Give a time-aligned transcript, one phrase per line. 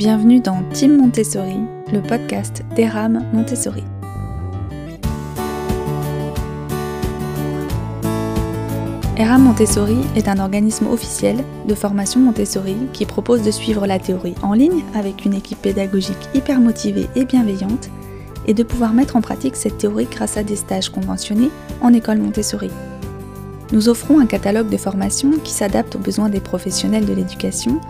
[0.00, 1.58] Bienvenue dans Team Montessori,
[1.92, 3.84] le podcast d'Eram Montessori.
[9.18, 14.34] Eram Montessori est un organisme officiel de formation Montessori qui propose de suivre la théorie
[14.42, 17.90] en ligne avec une équipe pédagogique hyper motivée et bienveillante
[18.46, 21.50] et de pouvoir mettre en pratique cette théorie grâce à des stages conventionnés
[21.82, 22.70] en école Montessori.
[23.70, 27.82] Nous offrons un catalogue de formations qui s'adapte aux besoins des professionnels de l'éducation,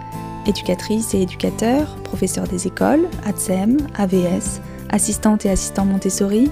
[0.46, 6.50] éducatrices et éducateurs, professeurs des écoles, ATSEM, AVS, assistantes et assistants Montessori,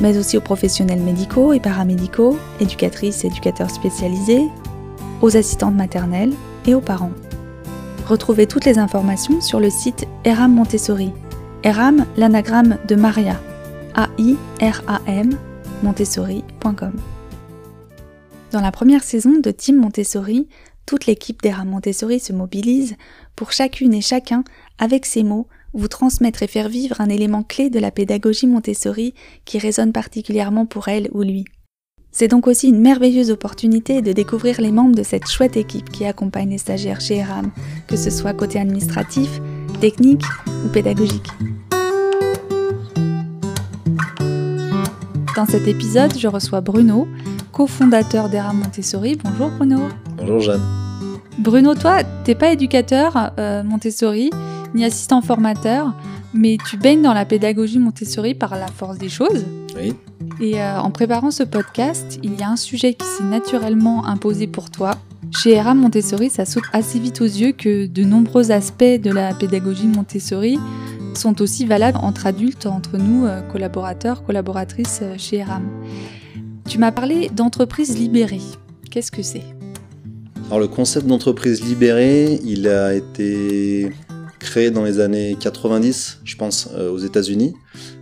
[0.00, 4.46] mais aussi aux professionnels médicaux et paramédicaux, éducatrices et éducateurs spécialisés,
[5.22, 6.34] aux assistantes maternelles
[6.66, 7.12] et aux parents.
[8.06, 11.12] Retrouvez toutes les informations sur le site Eram Montessori.
[11.62, 13.40] Eram, l'anagramme de Maria.
[13.94, 15.30] A-I-R-A-M,
[15.82, 16.92] montessori.com.
[18.52, 20.48] Dans la première saison de Team Montessori,
[20.86, 22.96] toute l'équipe d'Eram Montessori se mobilise
[23.34, 24.44] pour chacune et chacun,
[24.78, 29.12] avec ses mots, vous transmettre et faire vivre un élément clé de la pédagogie Montessori
[29.44, 31.44] qui résonne particulièrement pour elle ou lui.
[32.12, 36.06] C'est donc aussi une merveilleuse opportunité de découvrir les membres de cette chouette équipe qui
[36.06, 37.50] accompagne les stagiaires chez ERAM,
[37.88, 39.40] que ce soit côté administratif,
[39.80, 40.24] technique
[40.64, 41.28] ou pédagogique.
[45.36, 47.06] Dans cet épisode, je reçois Bruno,
[47.56, 49.16] cofondateur d'ERAM Montessori.
[49.16, 49.88] Bonjour Bruno.
[50.18, 50.60] Bonjour Jeanne.
[51.38, 54.28] Bruno, toi, t'es pas éducateur euh, Montessori,
[54.74, 55.94] ni assistant formateur,
[56.34, 59.46] mais tu baignes dans la pédagogie Montessori par la force des choses.
[59.74, 59.94] Oui.
[60.38, 64.46] Et euh, en préparant ce podcast, il y a un sujet qui s'est naturellement imposé
[64.46, 64.90] pour toi.
[65.34, 69.32] Chez ERA Montessori, ça saute assez vite aux yeux que de nombreux aspects de la
[69.32, 70.58] pédagogie Montessori
[71.14, 75.62] sont aussi valables entre adultes, entre nous, euh, collaborateurs, collaboratrices chez ERAM.
[76.68, 78.40] Tu m'as parlé d'entreprise libérée.
[78.90, 79.44] Qu'est-ce que c'est?
[80.46, 83.92] Alors le concept d'entreprise libérée, il a été
[84.40, 87.54] créé dans les années 90, je pense, euh, aux États-Unis.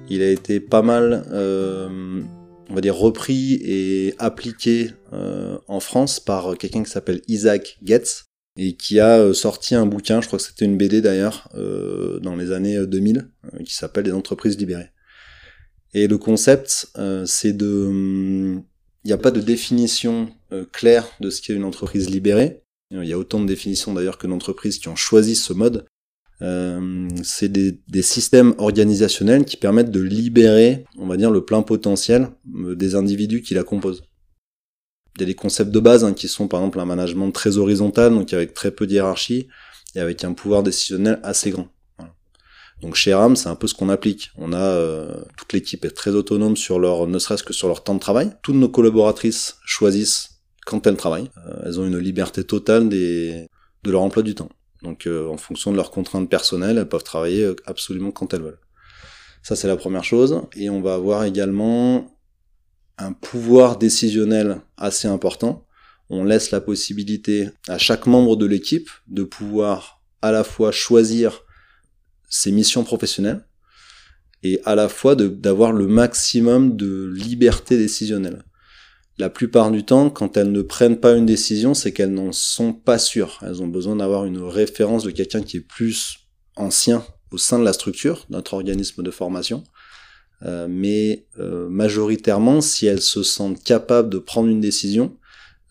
[0.09, 2.23] Il a été pas mal, euh,
[2.71, 8.25] on va dire, repris et appliqué euh, en France par quelqu'un qui s'appelle Isaac Getz
[8.57, 11.49] et qui a sorti un bouquin, je crois que c'était une BD d'ailleurs,
[12.23, 13.29] dans les années 2000,
[13.65, 14.94] qui s'appelle Les entreprises libérées.
[15.95, 16.89] Et le concept,
[17.25, 18.61] c'est de...
[19.05, 20.29] Il n'y a pas de définition
[20.73, 22.63] claire de ce qu'est une entreprise libérée.
[22.91, 25.87] Il y a autant de définitions d'ailleurs que d'entreprises qui ont choisi ce mode.
[26.43, 32.29] Euh, c'est des, systèmes organisationnels qui permettent de libérer, on va dire, le plein potentiel
[32.57, 34.05] euh, des individus qui la composent.
[35.17, 38.53] Des concepts de base hein, qui sont par exemple un management très horizontal, donc avec
[38.53, 41.69] très peu de et avec un pouvoir décisionnel assez grand.
[42.85, 44.31] Donc chez RAM, c'est un peu ce qu'on applique.
[44.37, 47.83] On a euh, toute l'équipe est très autonome sur leur, ne serait-ce que sur leur
[47.83, 48.33] temps de travail.
[48.43, 51.31] Toutes nos collaboratrices choisissent quand elles travaillent.
[51.65, 53.49] elles ont une liberté totale des,
[53.85, 54.51] de leur emploi du temps.
[54.83, 58.43] Donc euh, en fonction de leurs contraintes personnelles, elles peuvent travailler euh, absolument quand elles
[58.43, 58.61] veulent.
[59.43, 60.43] Ça c'est la première chose.
[60.55, 62.15] Et on va avoir également
[62.99, 65.67] un pouvoir décisionnel assez important.
[66.11, 71.44] On laisse la possibilité à chaque membre de l'équipe de pouvoir à la fois choisir
[72.35, 73.47] ses missions professionnelles
[74.43, 78.45] et à la fois d'avoir le maximum de liberté décisionnelle
[79.19, 82.73] la plupart du temps, quand elles ne prennent pas une décision, c'est qu'elles n'en sont
[82.73, 83.39] pas sûres.
[83.43, 86.19] Elles ont besoin d'avoir une référence de quelqu'un qui est plus
[86.57, 89.63] ancien au sein de la structure, notre organisme de formation.
[90.43, 95.17] Euh, mais euh, majoritairement, si elles se sentent capables de prendre une décision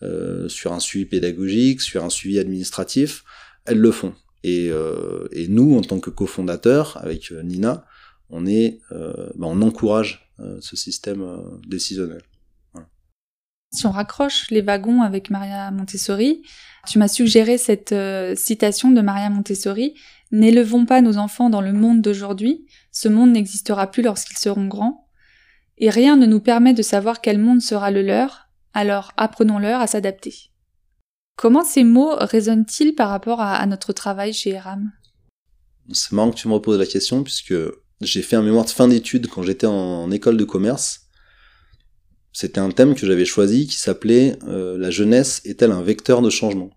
[0.02, 3.24] euh, sur un suivi pédagogique, sur un suivi administratif,
[3.66, 4.14] elles le font.
[4.46, 4.70] Et,
[5.32, 7.86] et nous, en tant que cofondateurs, avec Nina,
[8.28, 11.24] on est, ben, on encourage ce système
[11.66, 12.22] décisionnel.
[13.74, 16.42] Si on raccroche les wagons avec Maria Montessori,
[16.86, 19.94] tu m'as suggéré cette euh, citation de Maria Montessori
[20.30, 25.08] N'élevons pas nos enfants dans le monde d'aujourd'hui, ce monde n'existera plus lorsqu'ils seront grands,
[25.78, 29.86] et rien ne nous permet de savoir quel monde sera le leur, alors apprenons-leur à
[29.86, 30.50] s'adapter.
[31.36, 34.92] Comment ces mots résonnent-ils par rapport à, notre travail chez ERAM?
[35.92, 37.54] C'est marrant que tu me reposes la question, puisque
[38.00, 41.04] j'ai fait un mémoire de fin d'études quand j'étais en école de commerce,
[42.34, 46.30] c'était un thème que j'avais choisi qui s'appelait euh, La jeunesse est-elle un vecteur de
[46.30, 46.70] changement?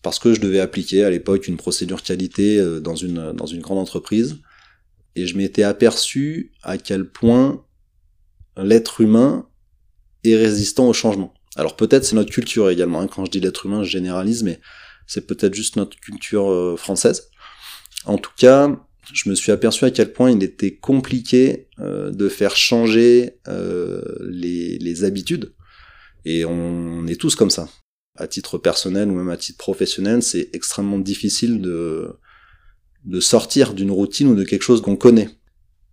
[0.00, 3.60] Parce que je devais appliquer à l'époque une procédure qualité euh, dans, une, dans une
[3.60, 4.38] grande entreprise.
[5.16, 7.62] Et je m'étais aperçu à quel point
[8.56, 9.46] l'être humain
[10.24, 11.34] est résistant au changement.
[11.56, 13.00] Alors peut-être c'est notre culture également.
[13.00, 13.08] Hein.
[13.08, 14.60] Quand je dis l'être humain, je généralise, mais
[15.06, 17.30] c'est peut-être juste notre culture euh, française.
[18.04, 18.80] En tout cas,
[19.12, 24.02] je me suis aperçu à quel point il était compliqué euh, de faire changer euh,
[24.20, 25.54] les, habitudes.
[26.24, 27.68] Et on est tous comme ça.
[28.16, 32.18] À titre personnel ou même à titre professionnel, c'est extrêmement difficile de
[33.04, 35.30] de sortir d'une routine ou de quelque chose qu'on connaît.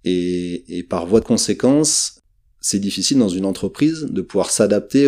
[0.04, 2.17] Et, par voie de conséquence,
[2.68, 5.08] c'est difficile dans une entreprise de pouvoir s'adapter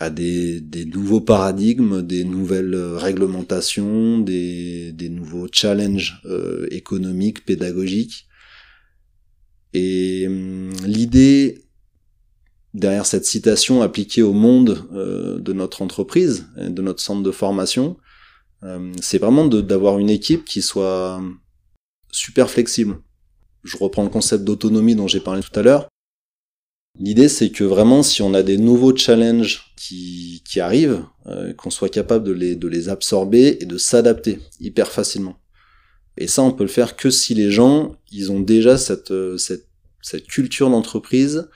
[0.00, 8.26] à des, des, nouveaux paradigmes, des nouvelles réglementations, des, des nouveaux challenges euh, économiques, pédagogiques.
[9.72, 11.62] Et hum, l'idée
[12.74, 17.98] derrière cette citation appliquée au monde euh, de notre entreprise, de notre centre de formation,
[18.64, 21.22] euh, c'est vraiment d'avoir une équipe qui soit
[22.10, 22.98] super flexible.
[23.68, 25.88] Je reprends le concept d'autonomie dont j'ai parlé tout à l'heure.
[26.98, 31.90] L'idée, c'est que vraiment, si on a des nouveaux challenges qui, arrivent, euh, qu'on soit
[31.90, 35.38] capable de les, absorber et de s'adapter hyper facilement.
[36.16, 40.26] Et ça, on peut le faire que si les gens, ils ont déjà cette, cette
[40.26, 41.48] culture d'entreprise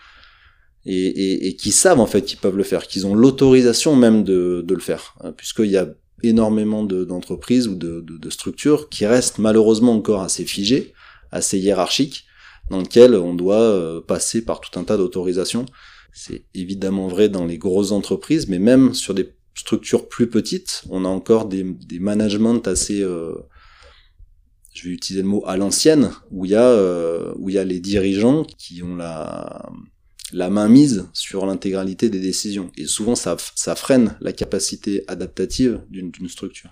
[0.85, 4.64] et, et, qui savent en fait qu'ils peuvent le faire, qu'ils ont l'autorisation même de,
[4.69, 5.88] le faire, hein, puisqu'il y a
[6.23, 10.93] énormément d'entreprises ou de, structures qui restent malheureusement encore assez figées,
[11.32, 12.25] assez hiérarchiques,
[12.70, 15.67] dans lesquelles on doit euh, passer par tout un tas d'autorisations.
[16.12, 21.05] C'est évidemment vrai dans les grosses entreprises, mais même sur des structures plus petites, on
[21.05, 23.34] a encore des, des managements assez, euh,
[24.75, 27.58] je vais utiliser le mot à l'ancienne, où il y a euh, où il y
[27.58, 29.70] a les dirigeants qui ont la
[30.32, 32.70] la main mise sur l'intégralité des décisions.
[32.78, 36.70] Et souvent, ça, ça freine la capacité adaptative d'une structure.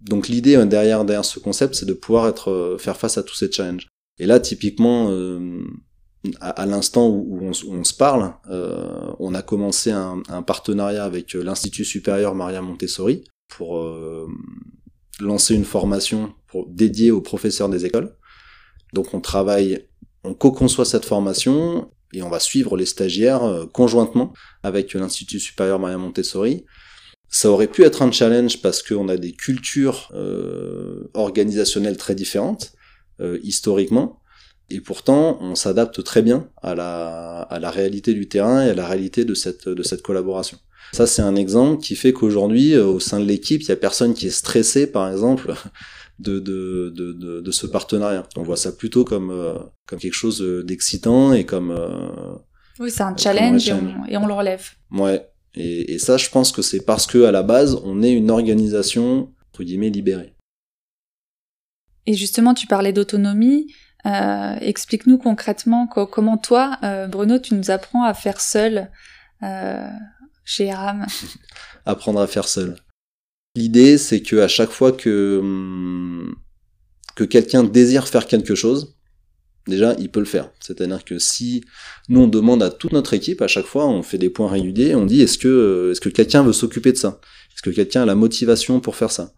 [0.00, 3.34] Donc l'idée euh, derrière, ce concept, c'est de pouvoir être, euh, faire face à tous
[3.34, 3.88] ces challenges.
[4.18, 5.62] Et là, typiquement, euh,
[6.40, 8.34] à, l'instant où, on, se parle,
[9.18, 13.82] on a commencé un, partenariat avec l'Institut supérieur Maria Montessori pour
[15.18, 16.34] lancer une formation
[16.68, 18.14] dédiée aux professeurs des écoles.
[18.92, 19.88] Donc on travaille,
[20.22, 25.96] on co-conçoit cette formation et on va suivre les stagiaires conjointement avec l'Institut supérieur Maria
[25.96, 26.66] Montessori.
[27.30, 32.72] Ça aurait pu être un challenge parce qu'on a des cultures euh, organisationnelles très différentes
[33.20, 34.20] euh, historiquement,
[34.68, 38.74] et pourtant on s'adapte très bien à la, à la réalité du terrain et à
[38.74, 40.58] la réalité de cette, de cette collaboration.
[40.92, 44.12] Ça c'est un exemple qui fait qu'aujourd'hui au sein de l'équipe il y a personne
[44.14, 45.54] qui est stressé par exemple
[46.20, 48.26] de, de, de, de, ce partenariat.
[48.36, 49.54] On voit ça plutôt comme, euh,
[49.86, 51.70] comme quelque chose d'excitant et comme...
[51.70, 52.34] Euh,
[52.78, 53.68] oui, c'est un challenge,
[54.08, 54.70] Et, on, le relève.
[54.90, 55.29] Ouais.
[55.54, 58.30] Et, et ça, je pense que c'est parce que à la base, on est une
[58.30, 60.34] organisation, entre guillemets, libérée.
[62.06, 63.72] Et justement, tu parlais d'autonomie.
[64.06, 68.90] Euh, Explique-nous concrètement comment toi, euh, Bruno, tu nous apprends à faire seul
[69.42, 69.88] euh,
[70.44, 71.06] chez RAM.
[71.86, 72.76] Apprendre à faire seul.
[73.56, 76.34] L'idée, c'est que à chaque fois que, hum,
[77.16, 78.96] que quelqu'un désire faire quelque chose,
[79.70, 80.50] déjà, il peut le faire.
[80.60, 81.64] C'est-à-dire que si
[82.08, 84.94] nous, on demande à toute notre équipe, à chaque fois, on fait des points réguliers,
[84.94, 87.20] on dit, est-ce que, que quelqu'un veut s'occuper de ça?
[87.54, 89.32] Est-ce que quelqu'un a la motivation pour faire ça?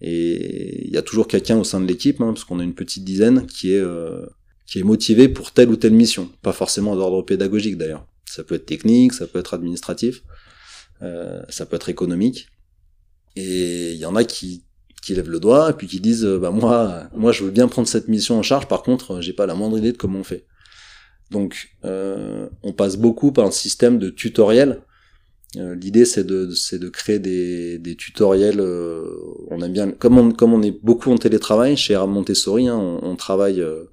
[0.00, 2.74] Et il y a toujours quelqu'un au sein de l'équipe, hein, parce qu'on a une
[2.74, 4.26] petite dizaine, qui est, euh,
[4.82, 6.30] motivé pour telle ou telle mission.
[6.42, 8.06] Pas forcément d'ordre pédagogique d'ailleurs.
[8.26, 10.22] Ça peut être technique, ça peut être administratif,
[11.02, 12.48] euh, ça peut être économique.
[13.36, 14.64] Et il y en a qui,
[15.06, 17.86] qui lèvent le doigt et puis qui disent bah moi moi je veux bien prendre
[17.86, 18.66] cette mission en charge.
[18.66, 20.46] Par contre j'ai pas la moindre idée de comment on fait.
[21.30, 24.82] Donc euh, on passe beaucoup par un système de tutoriel.
[25.56, 29.04] Euh, l'idée c'est de c'est de créer des, des tutoriels euh,
[29.48, 32.98] on aime bien comme on comme on est beaucoup en télétravail chez Montessori hein, on,
[33.02, 33.84] on, travaille euh,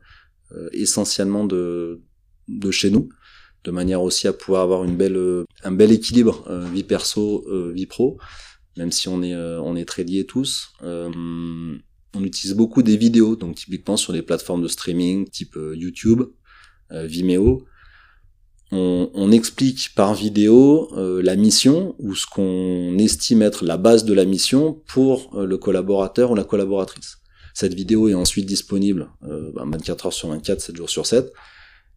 [0.54, 2.02] euh, essentiellement de
[2.48, 3.08] de chez nous
[3.64, 6.44] de manière aussi à pouvoir avoir une belle un bel équilibre
[6.74, 8.18] vie perso vie pro
[8.78, 10.72] même si on est, euh, on est très liés tous.
[10.84, 11.10] Euh,
[12.16, 16.24] on utilise beaucoup des vidéos, donc typiquement sur des plateformes de streaming type euh, YouTube,
[16.92, 17.66] Vimeo.
[18.72, 24.26] On, explique par vidéo la mission ou ce qu'on estime être la base de la
[24.26, 27.18] mission pour le collaborateur ou la collaboratrice.
[27.54, 31.32] Cette vidéo est ensuite disponible 24 bah, heures sur 24, 7 jours sur 7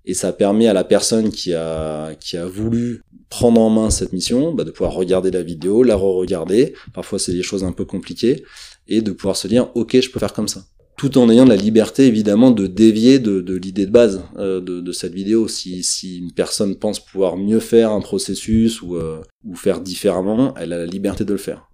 [0.06, 4.12] et ça permet à la personne qui a qui a voulu prendre en main cette
[4.12, 6.74] mission bah, de pouvoir regarder la vidéo, la re-regarder.
[6.94, 8.44] Parfois c'est des choses un peu compliquées
[8.86, 10.64] et de pouvoir se dire ok je peux faire comme ça.
[10.96, 15.12] Tout en ayant la liberté évidemment de dévier de, l'idée de base euh, de, cette
[15.12, 15.46] vidéo.
[15.48, 20.54] Si, si une personne pense pouvoir mieux faire un processus ou, euh, ou faire différemment,
[20.56, 21.68] elle a la liberté de le faire.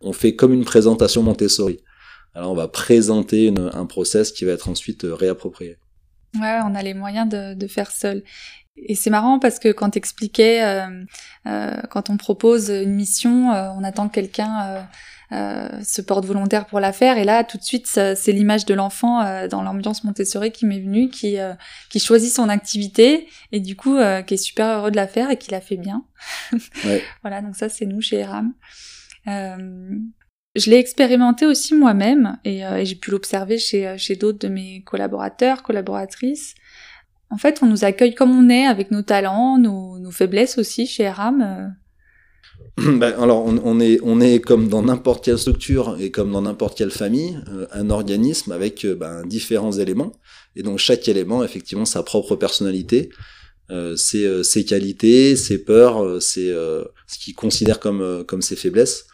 [0.00, 1.78] On fait comme une présentation Montessori.
[2.34, 5.76] Alors on va présenter un process qui va être ensuite euh, réapproprié.
[6.34, 8.22] Ouais, on a les moyens de, de faire seul.
[8.76, 11.04] Et c'est marrant parce que quand t'expliquais, euh,
[11.46, 14.86] euh, quand on propose une mission, euh, on attend que quelqu'un
[15.32, 17.18] euh, se porte volontaire pour la faire.
[17.18, 21.08] Et là, tout de suite, c'est l'image de l'enfant dans l'ambiance Montessori qui m'est venue,
[21.08, 21.36] qui,
[21.90, 25.36] qui choisit son activité et du coup, qui est super heureux de la faire et
[25.36, 26.04] qui la fait bien.
[26.84, 27.02] Ouais.
[27.22, 28.54] voilà, donc ça, c'est nous chez ERAM.
[30.56, 34.48] Je l'ai expérimenté aussi moi-même et, euh, j'ai pu l'observer chez, euh, chez d'autres de
[34.48, 36.54] mes collaborateurs, collaboratrices.
[37.30, 41.08] En fait, on nous accueille comme on est, avec nos talents, nos, faiblesses aussi chez
[41.08, 41.76] RAM.
[42.76, 46.78] Ben, alors, on, est, on est comme dans n'importe quelle structure et comme dans n'importe
[46.78, 47.38] quelle famille,
[47.72, 50.12] un organisme avec ben, différents éléments.
[50.56, 53.10] Et donc, chaque élément, effectivement, sa propre personnalité,
[53.70, 59.09] euh, ses, qualités, ses peurs, ce qu'il considère comme ses faiblesses.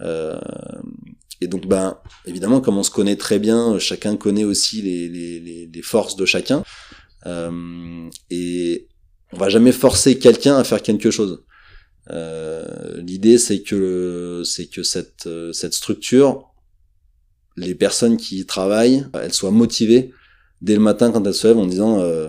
[0.00, 0.38] Euh,
[1.40, 5.66] et donc, ben, évidemment, comme on se connaît très bien, chacun connaît aussi les, les,
[5.66, 6.62] les forces de chacun.
[7.26, 8.88] Euh, et
[9.32, 11.44] on va jamais forcer quelqu'un à faire quelque chose.
[12.10, 16.54] Euh, L'idée, c'est que c'est que cette cette structure,
[17.56, 20.12] les personnes qui y travaillent, elles soient motivées
[20.62, 22.28] dès le matin quand elles se lèvent en disant euh,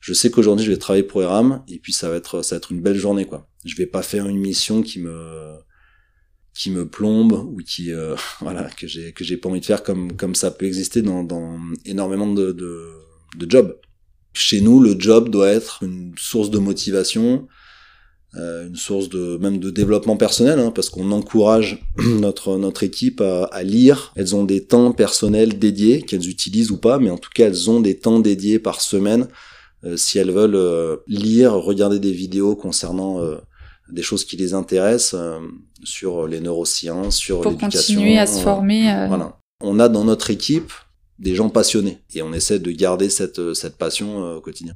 [0.00, 2.58] je sais qu'aujourd'hui je vais travailler pour ERAM et puis ça va être ça va
[2.58, 3.48] être une belle journée quoi.
[3.64, 5.56] Je vais pas faire une mission qui me
[6.56, 9.82] qui me plombe ou qui euh, voilà que j'ai que j'ai pas envie de faire
[9.82, 12.88] comme comme ça peut exister dans, dans énormément de, de,
[13.36, 13.76] de jobs.
[14.32, 17.48] Chez nous, le job doit être une source de motivation,
[18.34, 23.20] euh, une source de même de développement personnel, hein, parce qu'on encourage notre notre équipe
[23.22, 24.12] à, à, lire.
[24.14, 27.70] Elles ont des temps personnels dédiés qu'elles utilisent ou pas, mais en tout cas elles
[27.70, 29.28] ont des temps dédiés par semaine
[29.84, 33.36] euh, si elles veulent euh, lire, regarder des vidéos concernant euh,
[33.90, 35.40] des choses qui les intéressent euh,
[35.84, 37.68] sur les neurosciences, sur l'éducation.
[37.68, 38.92] Pour continuer à se former.
[38.92, 39.06] Euh...
[39.06, 39.38] Voilà.
[39.60, 40.72] On a dans notre équipe
[41.18, 44.74] des gens passionnés et on essaie de garder cette, cette passion euh, au quotidien.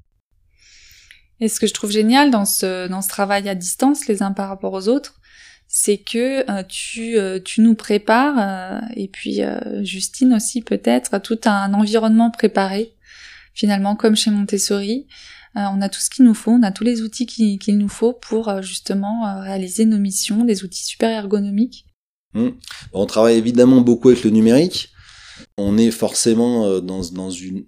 [1.40, 4.32] Et ce que je trouve génial dans ce, dans ce travail à distance, les uns
[4.32, 5.20] par rapport aux autres,
[5.68, 9.40] c'est que euh, tu, euh, tu nous prépares, et puis
[9.82, 12.94] Justine aussi peut-être, tout un environnement préparé,
[13.54, 15.06] finalement comme chez Montessori,
[15.56, 17.88] euh, on a tout ce qu'il nous faut, on a tous les outils qu'il nous
[17.88, 21.86] faut pour euh, justement euh, réaliser nos missions, des outils super ergonomiques.
[22.34, 22.50] Mmh.
[22.92, 24.90] On travaille évidemment beaucoup avec le numérique.
[25.56, 27.00] On est forcément dans,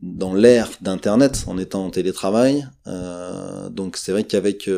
[0.02, 2.66] dans, l'ère d'Internet en étant en télétravail.
[3.70, 4.70] Donc c'est vrai qu'avec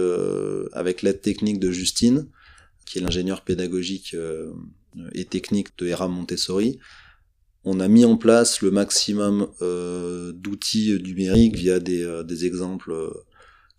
[0.73, 2.27] avec l'aide technique de Justine,
[2.87, 4.17] qui est l'ingénieur pédagogique
[5.13, 6.79] et technique de ERA Montessori,
[7.65, 12.93] on a mis en place le maximum euh, d'outils numériques via des, euh, des exemples
[12.93, 13.11] euh,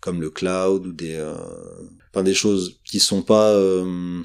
[0.00, 1.34] comme le cloud ou des, euh,
[2.12, 4.22] enfin des choses qui sont pas, euh,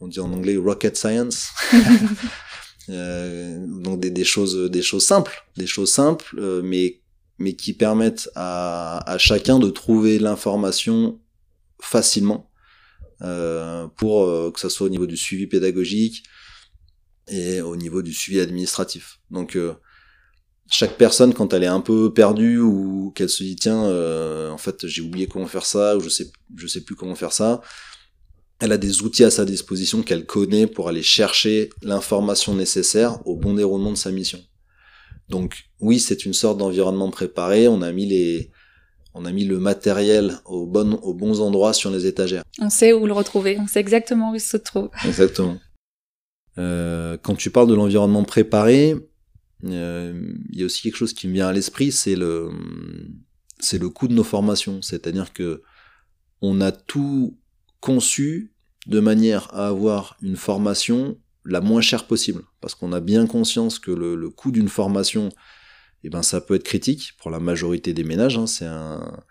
[0.00, 1.48] on dit en anglais rocket science,
[2.88, 7.00] donc des, des, choses, des choses simples, des choses simples, mais
[7.40, 11.20] mais qui permettent à, à chacun de trouver l'information
[11.80, 12.50] facilement
[13.96, 16.24] pour que ça soit au niveau du suivi pédagogique,
[17.28, 19.20] et au niveau du suivi administratif.
[19.30, 19.74] Donc euh,
[20.70, 24.58] chaque personne quand elle est un peu perdue ou qu'elle se dit tiens euh, en
[24.58, 27.60] fait j'ai oublié comment faire ça ou je sais je sais plus comment faire ça,
[28.60, 33.36] elle a des outils à sa disposition qu'elle connaît pour aller chercher l'information nécessaire au
[33.36, 34.40] bon déroulement de sa mission.
[35.28, 38.50] Donc oui, c'est une sorte d'environnement préparé, on a mis les
[39.14, 42.44] on a mis le matériel au bon, aux bons endroits sur les étagères.
[42.60, 44.90] On sait où le retrouver, on sait exactement où il se trouve.
[45.04, 45.56] Exactement.
[46.58, 48.96] Euh, quand tu parles de l'environnement préparé,
[49.64, 52.50] euh, il y a aussi quelque chose qui me vient à l'esprit, c'est le
[53.60, 55.62] c'est le coût de nos formations, c'est-à-dire que
[56.40, 57.36] on a tout
[57.80, 58.52] conçu
[58.86, 63.78] de manière à avoir une formation la moins chère possible, parce qu'on a bien conscience
[63.78, 65.30] que le, coût d'une formation,
[66.04, 68.36] eh ben ça peut être critique pour la majorité des ménages.
[68.36, 69.22] Hein, c'est un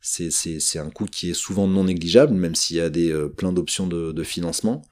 [0.00, 3.52] c'est, un coût qui est souvent non négligeable, même s'il y a des euh, plein
[3.52, 4.82] d'options de financement.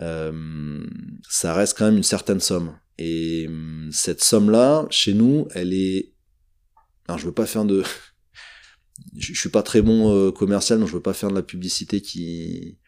[0.00, 0.84] Euh,
[1.28, 2.76] ça reste quand même une certaine somme.
[2.98, 6.12] Et euh, cette somme-là, chez nous, elle est...
[7.08, 7.82] Alors je veux pas faire de...
[9.16, 12.00] je, suis pas très bon euh, commercial, donc je veux pas faire de la publicité
[12.00, 12.78] qui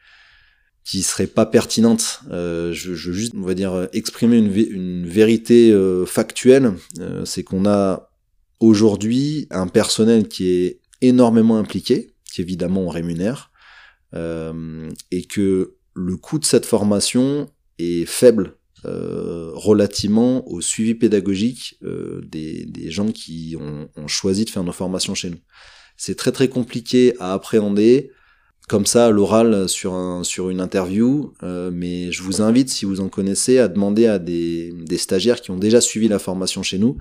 [0.85, 2.23] qui serait pas pertinente.
[2.31, 5.71] Euh, je, je, juste, on va dire, exprimer une, une vérité
[6.07, 6.73] factuelle.
[7.27, 8.11] C'est qu'on a
[8.59, 13.53] aujourd'hui un personnel qui est énormément impliqué, qui évidemment on rémunère,
[14.15, 22.21] et que le coût de cette formation est faible euh, relativement au suivi pédagogique euh,
[22.25, 25.41] des, gens qui ont, choisi de faire nos formations chez nous.
[25.97, 28.13] C'est très très compliqué à appréhender
[28.69, 33.01] comme ça à l'oral sur, sur une interview, euh, mais je vous invite, si vous
[33.01, 36.99] en connaissez, à demander à des stagiaires qui ont déjà suivi la formation chez nous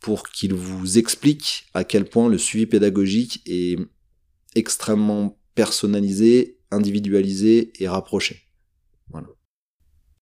[0.00, 3.78] pour qu'ils vous expliquent à quel point le suivi pédagogique est
[4.54, 8.42] extrêmement personnalisé individualisé et rapproché.
[9.10, 9.28] Voilà.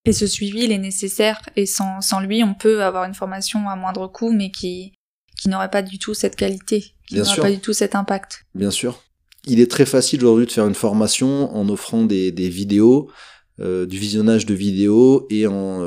[0.04, 3.68] Et ce suivi, il est nécessaire et sans, sans lui, on peut avoir une formation
[3.68, 4.92] à moindre coût, mais qui,
[5.36, 8.44] qui n'aurait pas du tout cette qualité, qui n'aurait pas du tout cet impact.
[8.54, 9.02] Bien sûr.
[9.44, 13.10] Il est très facile aujourd'hui de faire une formation en offrant des, des vidéos,
[13.58, 15.82] du visionnage de vidéos et en,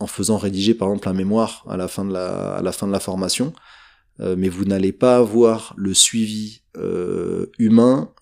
[0.00, 2.86] en faisant rédiger par exemple un mémoire à la fin de la, à la, fin
[2.86, 3.52] de la formation.
[4.18, 6.62] Mais vous n'allez pas avoir le suivi
[7.58, 8.12] humain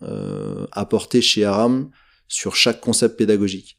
[0.73, 1.91] apporté chez Aram
[2.29, 3.79] sur chaque concept pédagogique.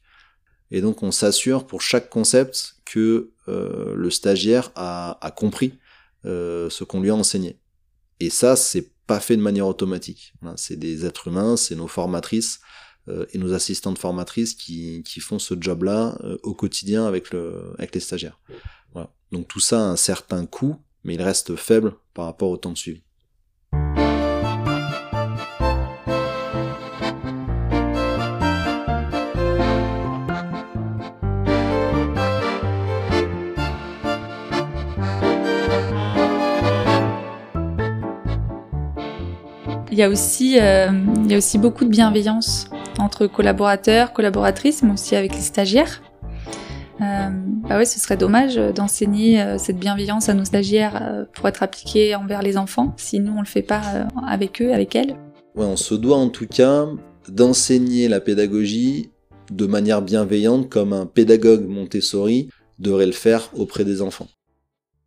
[0.70, 5.78] Et donc on s'assure pour chaque concept que euh, le stagiaire a, compris
[6.24, 7.58] euh, ce qu'on lui a enseigné.
[8.20, 10.34] Et ça, c'est pas fait de manière automatique.
[10.56, 12.60] c'est des êtres humains, c'est nos formatrices
[13.08, 17.72] euh, et nos assistantes formatrices qui, qui font ce job-là euh, au quotidien avec, le,
[17.78, 18.38] avec les stagiaires.
[19.30, 20.76] Donc tout ça a un certain coût,
[21.08, 23.02] mais il reste faible par rapport au temps de suivi.
[39.90, 40.92] il y a aussi, euh,
[41.24, 42.68] il y a aussi beaucoup de bienveillance
[43.00, 46.02] entre collaborateurs, collaboratrices, mais aussi avec les stagiaires.
[47.00, 47.28] Euh,
[47.68, 51.62] bah ouais, ce serait dommage d'enseigner euh, cette bienveillance à nos stagiaires euh, pour être
[51.62, 53.82] appliquée envers les enfants si nous on le fait pas
[54.26, 55.16] avec eux, avec elles.
[55.54, 56.86] Ouais, on se doit en tout cas
[57.28, 59.10] d'enseigner la pédagogie
[59.50, 64.28] de manière bienveillante comme un pédagogue Montessori devrait le faire auprès des enfants.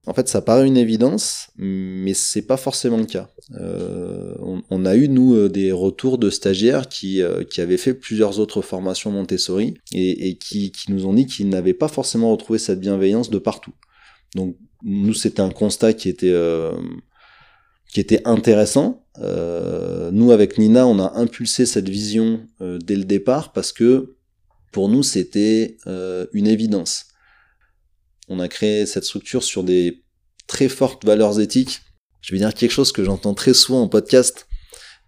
[0.07, 3.29] En fait, ça paraît une évidence, mais c'est pas forcément le cas.
[3.59, 4.33] Euh,
[4.69, 8.39] on, a eu nous euh, des retours de stagiaires qui, euh, qui avaient fait plusieurs
[8.39, 13.29] autres formations Montessori et, qui, nous ont dit qu'ils n'avaient pas forcément retrouvé cette bienveillance
[13.29, 13.73] de partout.
[14.33, 16.35] Donc nous, c'était un constat qui était
[17.93, 19.05] qui était intéressant.
[19.19, 24.15] nous, avec Nina, on a impulsé cette vision dès le départ parce que
[24.71, 25.77] pour nous, c'était
[26.33, 27.10] une évidence
[28.31, 30.03] on a créé cette structure sur des
[30.47, 31.81] très fortes valeurs éthiques.
[32.21, 34.47] Je vais dire quelque chose que j'entends très souvent en podcast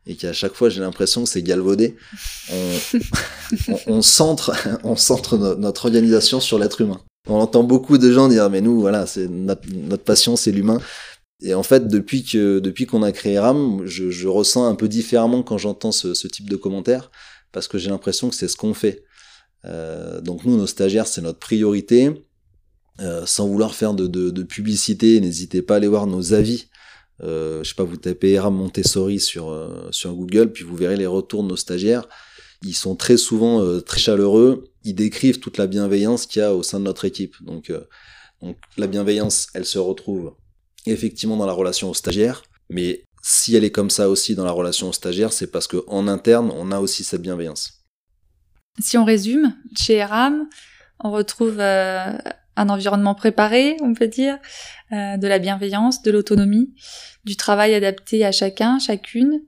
[0.06, 1.96] et qui à chaque fois j'ai l'impression que c'est galvaudé.
[3.88, 4.52] On, centre,
[4.84, 7.00] on centre notre organisation sur l'être humain.
[7.30, 10.82] On entend beaucoup de gens dire mais nous voilà c'est notre, passion c'est l'humain.
[11.42, 15.44] Et en fait depuis que depuis qu'on a créé RAM, je, ressens un peu différemment
[15.44, 17.10] quand j'entends ce, type de commentaires
[17.54, 19.06] parce que j'ai l'impression que c'est ce qu'on fait.
[19.64, 22.12] Euh, donc nous nos stagiaires c'est notre priorité
[23.00, 26.68] euh, sans vouloir faire de, de, publicité, n'hésitez pas à aller voir nos avis.
[27.22, 30.98] Euh, je sais pas, vous tapez Eram Montessori sur, euh, sur Google, puis vous verrez
[30.98, 32.08] les retours de nos stagiaires.
[32.64, 34.72] Ils sont très souvent euh, très chaleureux.
[34.84, 37.36] Ils décrivent toute la bienveillance qu'il y a au sein de notre équipe.
[37.42, 37.72] Donc,
[38.42, 40.36] donc la bienveillance, elle se retrouve
[40.86, 44.52] effectivement dans la relation aux stagiaires, mais si elle est comme ça aussi dans la
[44.52, 47.86] relation aux stagiaires, c'est parce que en interne, on a aussi cette bienveillance.
[48.80, 50.50] Si on résume, chez Eram,
[51.00, 51.58] on retrouve
[52.56, 54.38] un environnement préparé, on peut dire,
[54.92, 56.74] euh, de la bienveillance, de l'autonomie,
[57.26, 59.42] du travail adapté à chacun, chacune.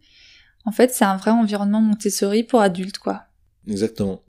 [0.66, 3.26] En fait, c'est un vrai environnement Montessori pour adultes, quoi.
[3.68, 4.22] Exactement.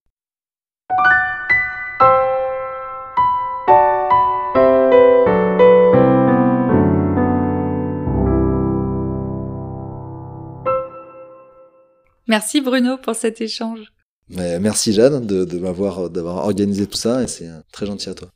[12.28, 13.92] Merci Bruno pour cet échange.
[14.28, 18.28] merci Jeanne de m'avoir d'avoir organisé tout ça et c'est très gentil à toi.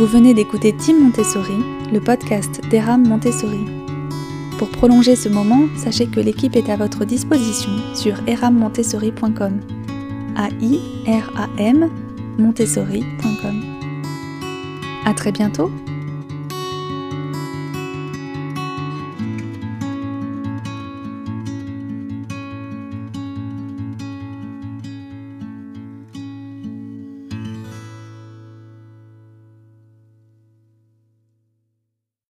[0.00, 1.58] Vous venez d'écouter Team Montessori,
[1.92, 3.66] le podcast d'Eram Montessori.
[4.58, 9.60] Pour prolonger ce moment, sachez que l'équipe est à votre disposition sur erammontessori.com.
[10.36, 11.90] A-I-R-A-M
[12.38, 13.62] Montessori.com.
[15.04, 15.70] À très bientôt